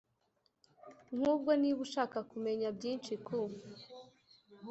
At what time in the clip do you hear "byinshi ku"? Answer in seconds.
2.77-3.37